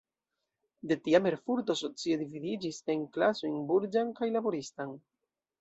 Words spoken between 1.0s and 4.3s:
tiam Erfurto socie dividiĝis en klasojn burĝan